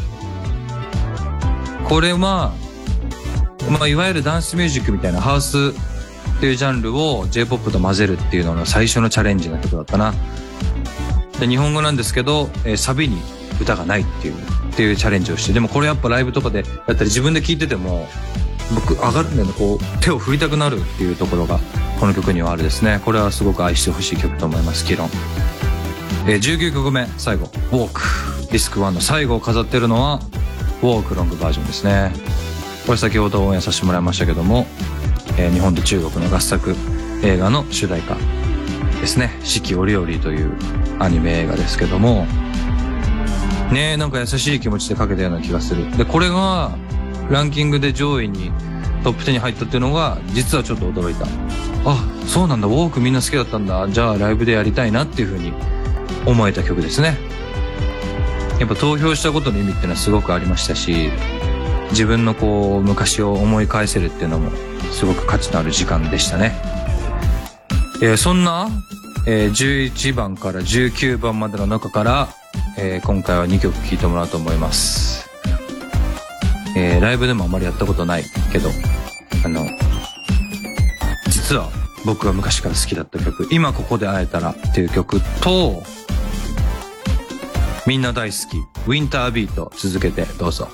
[1.86, 2.54] これは、
[3.72, 5.74] まあ、いわゆるダンスミュージックみたいなハウス
[6.38, 10.14] っていうジャンルを J-POP と混ぜるっていうのの最初のチャレンジの曲だったな。
[11.40, 13.22] で、日本語なんですけど、えーサビに
[13.60, 18.08] 歌がないっていう、っていうチャレンジをして、でもこれやっぱライブとかでやったり自分で聴いてても、
[18.76, 21.60] 僕上がるんだよね、こう、手を振りたくなるっていうところが、
[22.00, 23.02] この曲にはあるですね。
[23.04, 25.10] これはすごく愛してほしい曲と思います、キロン。
[26.28, 28.02] えー19曲目、最後、ウォーク。
[28.52, 30.20] ディスク1の最後を飾ってるのは、
[30.84, 32.14] ウォークロングバージョンですね。
[32.86, 34.68] これ先ほど応援させてもらいましたけども、
[35.38, 36.76] えー日本と中国の合作
[37.24, 38.16] 映画の主題歌
[39.00, 39.38] ですね。
[39.44, 40.52] 四季折々という
[41.00, 42.26] アニメ映画ですけども、
[43.72, 45.96] ねえ、なんか優しい気持ちでかけたような気がする。
[45.98, 46.72] で、これが、
[47.30, 48.52] ランキングで上位に
[49.04, 51.26] トップ10に入ったっていうのが、実はちょっと驚いた。
[51.86, 53.88] あ、そうなんだ、ウォークみんな好きだったんだ。
[53.90, 55.52] じゃあライブでやりたいなっていうふうに
[56.26, 57.18] 思えた曲ですね。
[58.60, 61.12] やっぱ投票したことの意味っていうのはすごくありましたし、
[61.92, 64.52] 自分のこう、昔を思い返せるっていうのも、
[64.92, 66.56] すごく価値のある時間でしたね。
[68.02, 68.70] えーそんな、
[69.26, 72.30] えー11番から19番までの中から、
[72.78, 75.30] えー今回は2曲聴いてもらおうと思います。
[76.76, 78.70] えーライブでもあまりやったことないけど、
[79.46, 79.66] あの、
[81.30, 81.70] 実は
[82.06, 85.84] 僕が昔から好きだった曲、今ここで会えたらっていう曲と、
[87.86, 88.58] みんな大好き、
[88.88, 90.68] ウィンタービート続けてどうぞ。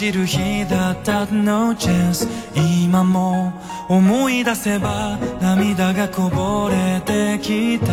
[0.00, 3.52] 舞い散る日だった No chance 今も
[3.88, 7.92] 思い出せば涙がこぼれてきた。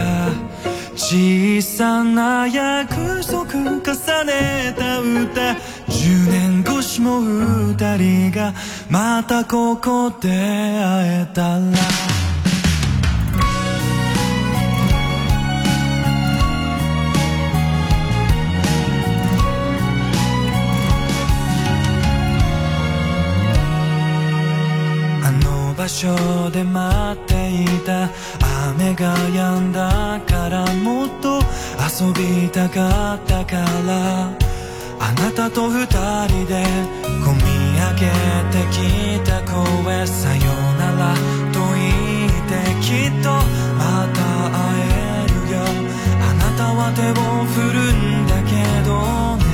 [0.95, 5.57] 小さな約束重ねた歌。
[5.87, 8.53] 10年越しも二人が
[8.89, 12.06] またここで会えたら。
[25.87, 28.09] 場所で待っていた。
[28.75, 31.39] 雨が止んだからもっと
[31.79, 33.55] 遊びたかったか
[33.87, 34.29] ら。
[34.99, 36.65] あなたと二人で
[37.23, 37.39] 込み
[37.79, 38.11] 上げ
[38.51, 38.75] てき
[39.23, 40.41] た声さよ
[40.77, 41.15] なら
[41.53, 43.29] と言ってきっと
[43.79, 44.19] また
[44.51, 45.63] 会えるよ。
[46.19, 48.51] あなたは手を振るんだけ
[48.85, 48.91] ど
[49.37, 49.47] ね。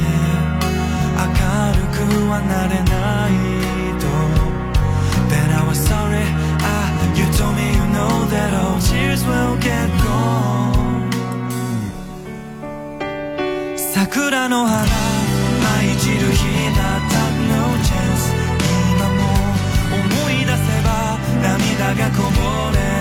[1.16, 1.38] 明
[1.78, 3.53] るくはなれない。
[6.14, 6.26] Sorry.
[6.62, 6.88] Ah,
[7.18, 10.72] you told me you know that all tears will get gone.
[13.94, 16.44] 桜の花舞い散る日
[16.76, 17.16] だった
[17.52, 18.24] No chance
[18.92, 19.22] 今も
[19.96, 20.88] 思い出せば
[21.42, 22.38] 涙がこぼ
[22.76, 22.93] れ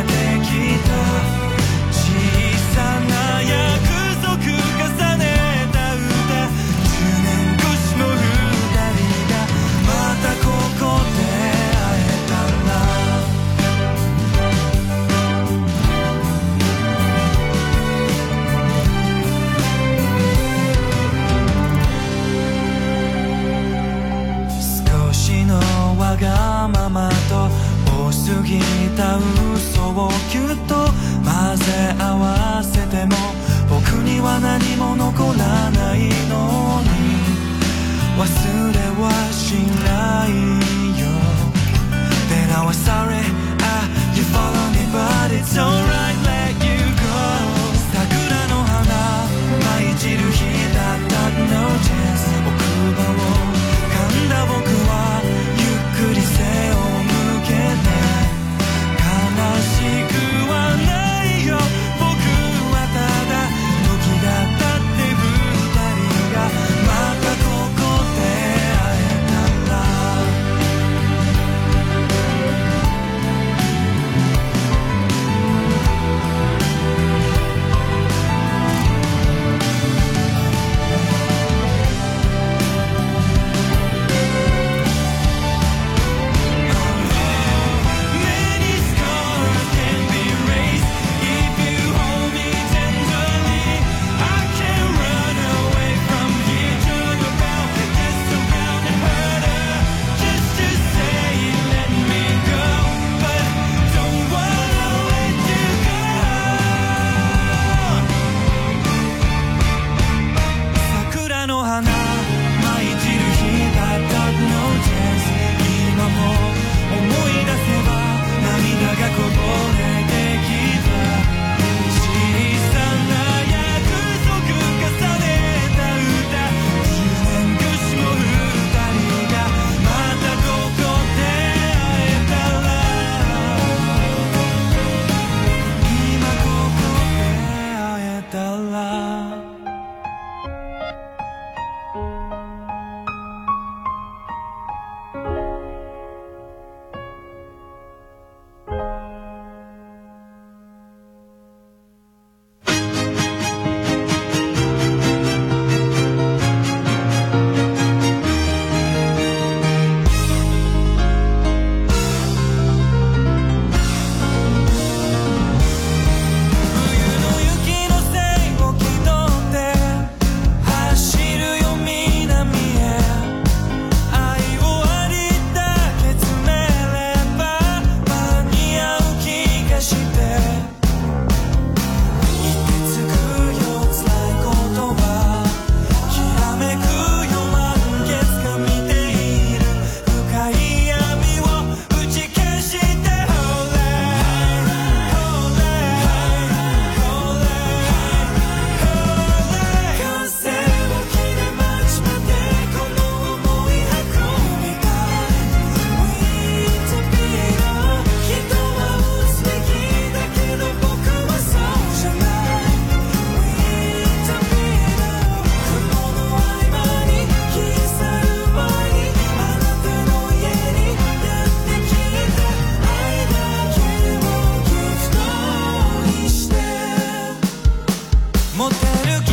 [228.83, 229.32] 持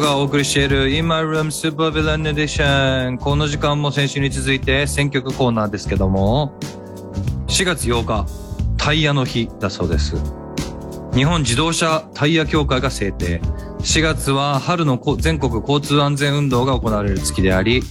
[0.00, 6.58] がお送りしている In My Room Super Villain Edition この時間も先週に続いて選曲コーナーですけども。
[7.48, 8.26] 4月8日
[8.76, 10.16] タイヤの日だそうです。
[11.14, 13.40] 日本自動車タイヤ協会が制定。
[13.80, 17.82] 4月は春の全国交通安全運動が行われる月であり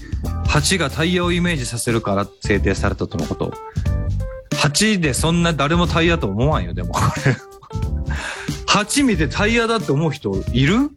[0.47, 3.53] 8がタイヤをイメージさせるから制定されたとのこと。
[4.51, 7.35] 8でそんな誰もタイヤと思わんよでもこれ。
[8.67, 10.91] 8見てタイヤだって思う人いる？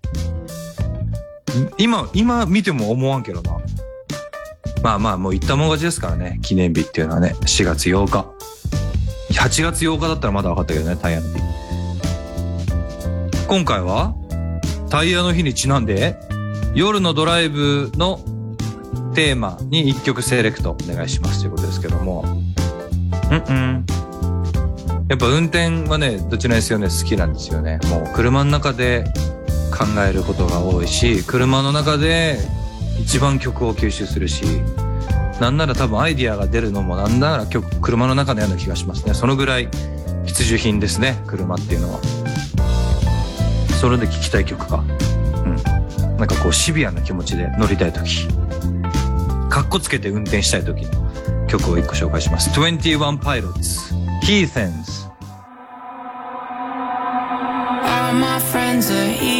[1.79, 3.59] 今、今見ても思わんけどな。
[4.83, 6.39] まあまあ、もう言ったもん勝ちですからね。
[6.43, 8.27] 記念日っていうのはね、4月8日。
[9.33, 11.41] 8月8日だったらまだ分かったけどね、タイヤの日。
[13.47, 14.15] 今回は、
[14.89, 16.17] タイヤの日にちなんで、
[16.75, 18.21] 夜のドライブの
[19.15, 22.25] テーマに1曲セレクトお願いしますということですけども。
[23.31, 23.87] うんうん。
[25.09, 27.81] やっぱ運転はね、どちらにせよね、好きなんですよね。
[27.89, 29.05] もう車の中で
[29.71, 32.39] 考えることが多いし、車の中で
[33.01, 34.45] 一番曲を吸収するし、
[35.41, 39.15] なんなら多分アイディアが出るのもなんなら曲、車の中のような気がしますね。
[39.15, 39.69] そのぐらい
[40.27, 42.01] 必需品ですね、車っていうのは。
[43.81, 44.85] それで聴きたい曲か。
[45.45, 46.17] うん。
[46.19, 48.29] なんかこうシビアな気持ちで乗りたい時。
[49.49, 52.51] かっこつけて運転したい時の曲を一個紹介します。
[52.51, 53.95] 21 Pilots。
[54.23, 55.09] Heathens。
[57.83, 59.40] All my friends are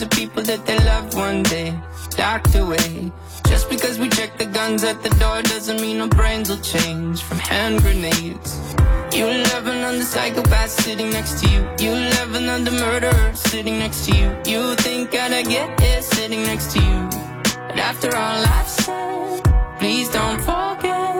[0.00, 1.74] Rooms of people that they loved one day
[2.10, 3.12] docked away.
[3.48, 7.22] Just because we check the guns at the door doesn't mean our brains will change
[7.22, 8.74] from hand grenades.
[9.12, 11.60] You love another psychopath sitting next to you.
[11.80, 14.28] You love another murderer sitting next to you.
[14.46, 17.08] You think I'd get here sitting next to you.
[17.68, 19.42] But after all I've said,
[19.78, 21.19] please don't forget.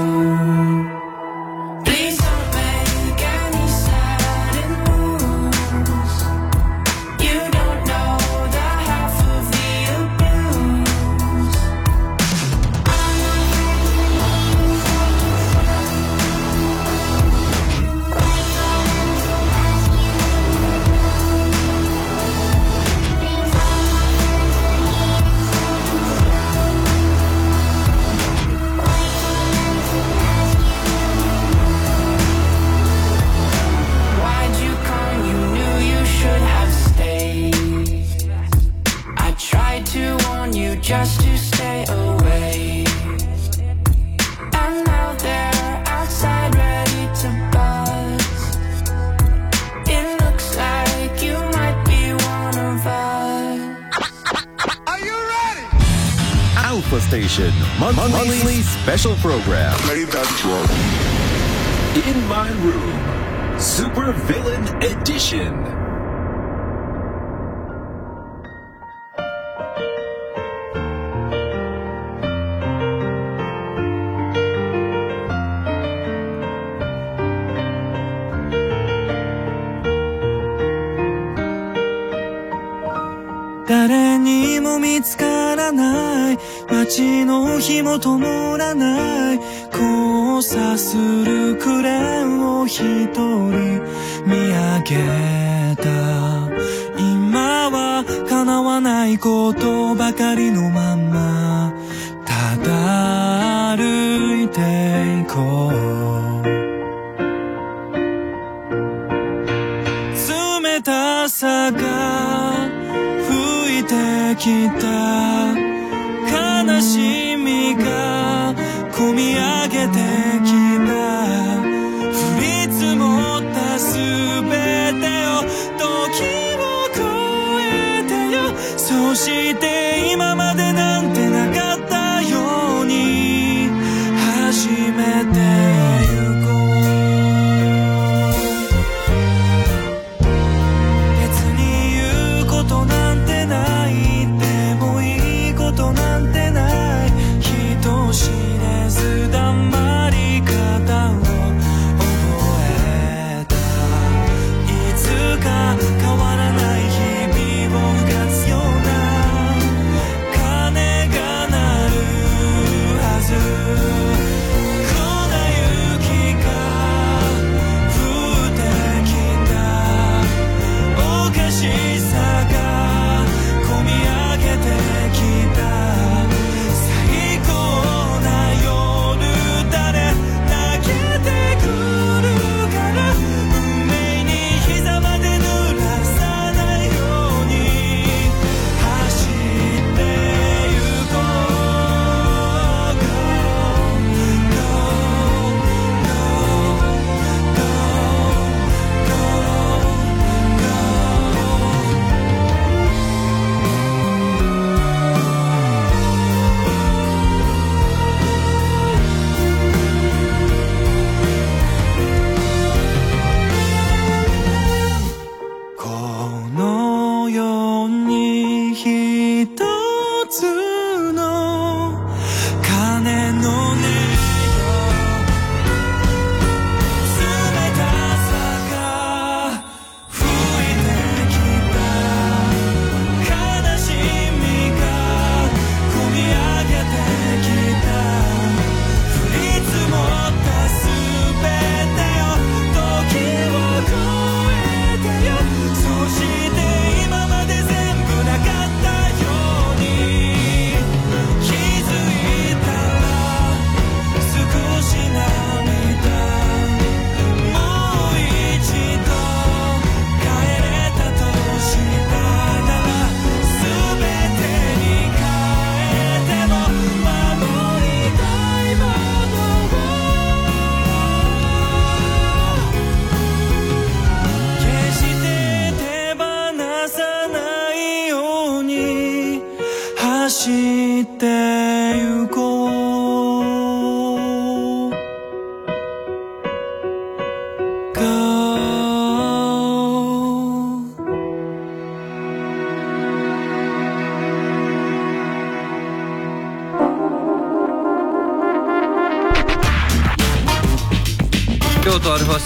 [56.71, 57.51] Alpha Station
[57.81, 59.73] mon- monthly special program.
[62.07, 65.80] In my room, Super Villain Edition.「
[86.85, 89.39] 街の日も灯らない。
[89.71, 93.51] 交差するクレーンを一人
[94.25, 95.83] 見上げた。
[96.97, 101.71] 今は叶わないことばかりのまま。
[102.25, 105.81] ただ歩いていこう。
[110.63, 112.67] 冷たさが
[113.27, 115.40] 吹いてきた。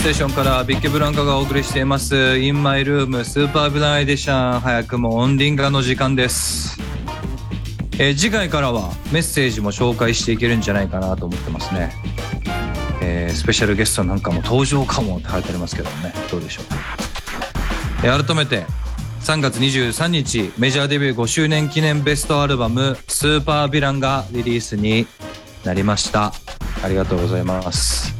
[0.06, 6.78] テーションからビッケブランカがお送りしています「インマイルームスーパーブランエディション」早くもオンリンガの時間です、
[7.94, 11.92] えー次回からはメッセージも紹介していけるんじゃないかなと思ってますね、
[13.02, 16.14] えースペシャルゲストなんかも登場かもって書いてありますけどもね。
[16.30, 16.66] どうでしょう、
[18.04, 18.68] えー改めて
[19.22, 25.08] 3月23日メジャーデビュー5周年記念ベストアルバム「スーパーヴィラン」がリリースに
[25.64, 26.32] なりました。
[26.84, 28.15] ありがとうございます。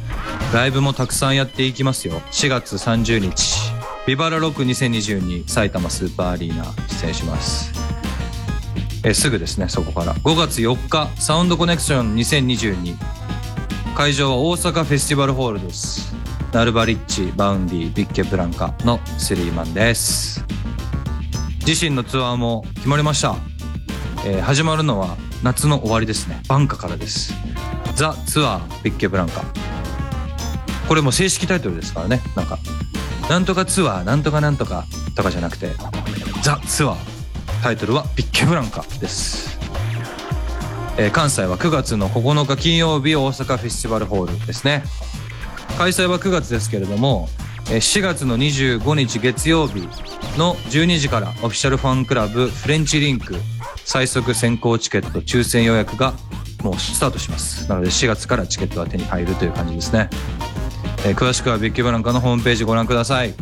[0.52, 2.20] ライブもたくさんやっていきますよ。
[2.30, 3.72] 4月30日。
[4.06, 6.64] ビバラロック2022埼玉スーパーアリーナ
[7.00, 7.72] 出演します。
[9.04, 10.14] えすぐですねそこから。
[10.14, 12.96] 5月4日サウンドコネクション2022
[13.96, 16.14] 会場は大阪フェスティバルホールです。
[16.52, 20.44] ナルバリッチバウンディビッケブランカのスリーマンです。
[21.66, 23.36] 自身のツアーも決まりました、
[24.24, 26.40] えー始まるのは夏の終わりですね。
[26.48, 27.34] バンカからです。
[27.96, 29.42] ザ・ツアービッケブランカ。
[30.88, 32.22] これも正式タイトルですからね。
[32.36, 32.58] なんか
[33.28, 34.84] なんとかツアーなんとかなんとか
[35.14, 35.70] とかじゃなくて
[36.42, 37.16] ザ・ツアー。
[37.62, 39.58] タイトルはビッケブランカです、
[40.98, 44.84] えー関西は9月の9日金曜日大阪フェスティバルホールですね。
[45.78, 47.28] 開催は9月ですけれども
[47.64, 49.80] 4月の25日月曜日
[50.38, 53.34] の12時からオフィシャルファンクラブフレンチリンク
[53.84, 56.14] 最速先行チケット抽選予約が
[56.62, 57.68] もうスタートします。
[57.68, 60.08] なので4月からチケットは手に入るという感じですね、
[61.06, 63.32] えー詳しくはビッキーブランカのホームページご覧ください。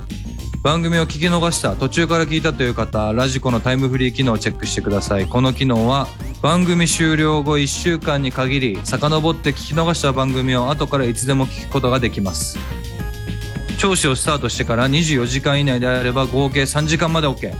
[0.62, 5.26] 番組を聞き逃した途中から聞いたという方ラジコのタイムフリー機能をチェックしてください。
[5.26, 6.06] この機能は
[6.42, 12.58] 番組終了後1週間に限り遡って聞き逃した番組を後からいつでも聞くことができます。
[13.78, 17.50] 聴取をスタートしてから24時間以内であれば合計3時間まで OK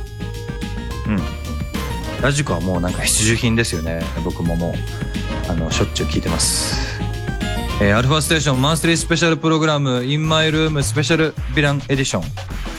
[1.07, 1.21] うん。
[2.21, 4.03] ラジコはもうなんか必需品ですよね。
[4.23, 4.75] 僕もも
[5.49, 6.94] うあのしょっちゅう聞いてます。
[7.81, 12.22] えーアルファステーションマンスリースペシャルプログラム In My Room スペシャルヴィランエディション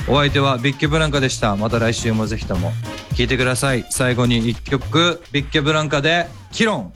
[0.08, 1.56] お相手はビッケブランカでした。
[1.56, 2.72] また来週もぜひとも。
[3.16, 3.86] 聞いてください。
[3.90, 6.94] 最後に1曲ビッケブランカで「キロン」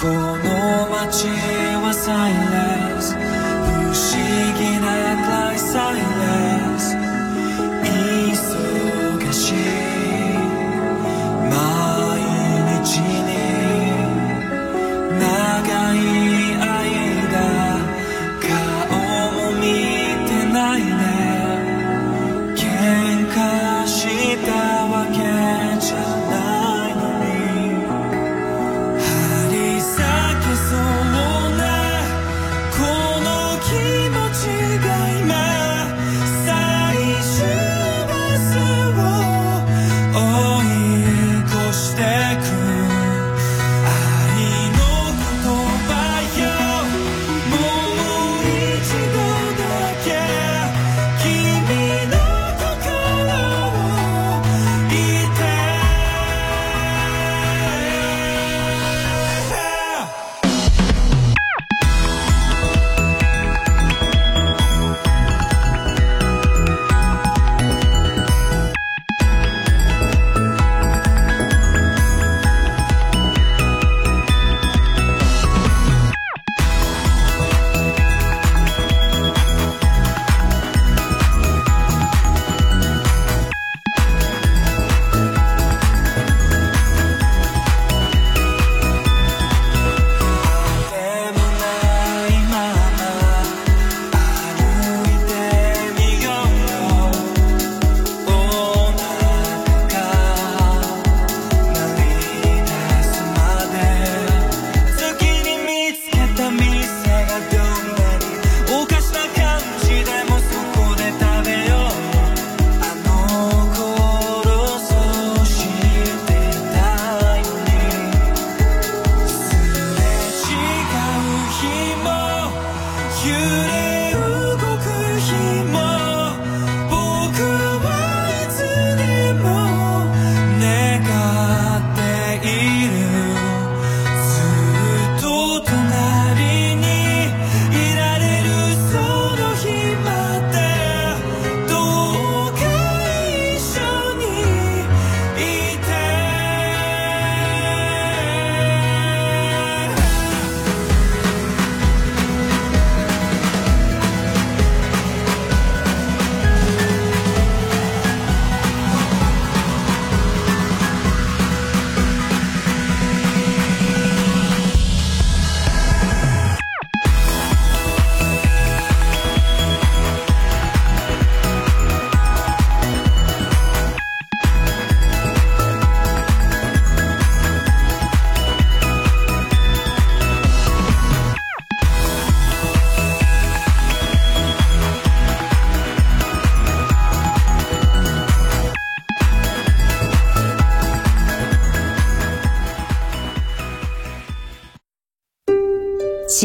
[0.00, 3.14] この街はサイレンス。
[3.14, 3.18] 不
[3.94, 4.16] 思
[4.58, 4.86] 議な
[5.24, 6.00] くらいサイレ
[6.74, 7.03] ンス。
[15.94, 16.23] 長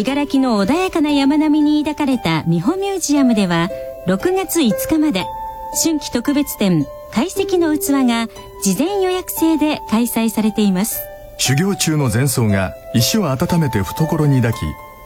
[0.05, 3.67] 信楽の穏やかな山並みに抱かれた美穂ミュージアムでは
[4.07, 5.25] 6月5日まで
[5.83, 8.27] 春季特別展解析の器が
[8.63, 11.01] 事前予約制で開催されています。
[11.37, 14.57] 修行中の前奏が石を温めて懐に抱き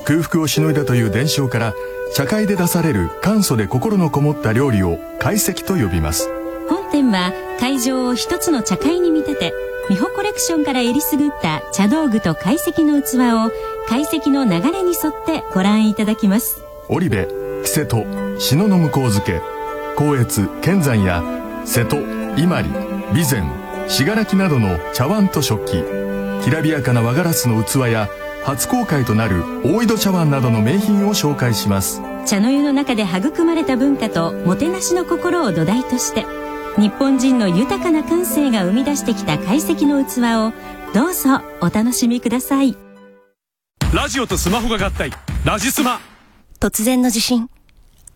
[0.06, 1.74] 空腹をしのいだという伝承から
[2.14, 6.30] 茶会で出される簡素で心のこもった料理を解析と呼びます。
[6.70, 9.54] 本店は会場を一つの茶会に見立て
[9.90, 16.64] 美穂コレクションからえりすぐった茶道具と解析の器を解析の流れに沿ってご覧いただきます。
[16.90, 18.04] 織部木瀬戸
[18.40, 19.40] 篠の向こう漬け
[19.96, 21.24] 光悦剣山や
[21.64, 21.98] 瀬戸
[22.36, 22.74] 伊万里
[23.14, 25.84] 備前信楽などの茶碗と食器
[26.44, 28.10] きらびやかな和ガラスの器や
[28.44, 36.26] 初公開となる大井戸茶碗などの名品を紹介します茶の湯の中で育まれた文化ともてなしの心を土台として
[36.78, 40.54] 日本人の豊かな感性が生み出してきた懐石の器を
[40.96, 42.83] どうぞお楽しみください
[43.94, 45.12] ラジオとスマホが合体。
[45.46, 46.00] ラジスマ。
[46.60, 47.48] 突然の地震。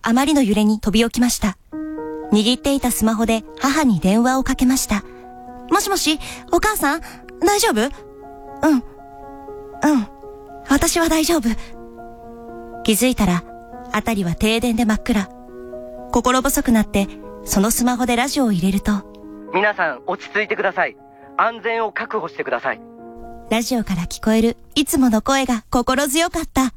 [0.01, 1.55] あまりの揺れに飛び起きました。
[2.33, 5.03] 握っていたスマホで母に電話をかけました。
[5.69, 6.19] もしもし
[6.51, 7.01] お母さん？
[7.45, 7.91] 大丈夫？
[8.67, 8.77] うん。
[8.77, 8.81] うん。
[10.67, 11.49] 私は大丈夫。
[12.83, 13.43] 気づいたら
[13.93, 15.27] 辺りは停電で真っ暗。
[16.11, 17.07] 心細くなって
[17.45, 19.03] そのスマホでラジオを入れると。
[19.53, 20.97] 皆さん落ち着いてください。
[21.37, 22.81] 安全を確保してください
[23.49, 26.73] ラジオから聞こえるいつもの声が心強かった。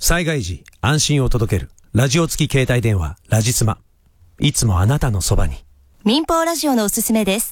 [0.00, 3.78] 災害時安心を届けるラジオ付き携帯電話ラジスマ。
[4.40, 5.64] いつもあなたのそばに。
[6.04, 7.40] 民放ラジオのおすすめです